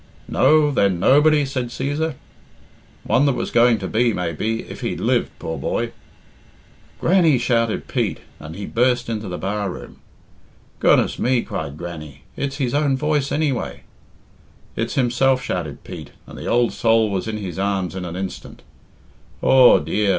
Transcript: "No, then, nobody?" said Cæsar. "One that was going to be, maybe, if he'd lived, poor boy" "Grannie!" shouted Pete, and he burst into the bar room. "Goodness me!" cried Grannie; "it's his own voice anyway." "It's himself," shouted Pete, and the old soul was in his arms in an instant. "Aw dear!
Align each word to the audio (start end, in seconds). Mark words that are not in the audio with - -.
"No, 0.27 0.71
then, 0.71 0.99
nobody?" 0.99 1.45
said 1.45 1.67
Cæsar. 1.67 2.15
"One 3.03 3.27
that 3.27 3.35
was 3.35 3.51
going 3.51 3.77
to 3.77 3.87
be, 3.87 4.13
maybe, 4.13 4.63
if 4.63 4.81
he'd 4.81 4.99
lived, 4.99 5.29
poor 5.37 5.59
boy" 5.59 5.91
"Grannie!" 6.99 7.37
shouted 7.37 7.87
Pete, 7.87 8.21
and 8.39 8.55
he 8.55 8.65
burst 8.65 9.09
into 9.09 9.27
the 9.29 9.37
bar 9.37 9.69
room. 9.69 9.97
"Goodness 10.79 11.19
me!" 11.19 11.43
cried 11.43 11.77
Grannie; 11.77 12.23
"it's 12.35 12.57
his 12.57 12.73
own 12.73 12.97
voice 12.97 13.31
anyway." 13.31 13.81
"It's 14.75 14.95
himself," 14.95 15.43
shouted 15.43 15.83
Pete, 15.83 16.09
and 16.25 16.35
the 16.35 16.47
old 16.47 16.73
soul 16.73 17.11
was 17.11 17.27
in 17.27 17.37
his 17.37 17.59
arms 17.59 17.93
in 17.93 18.03
an 18.03 18.15
instant. 18.15 18.63
"Aw 19.43 19.77
dear! 19.81 20.09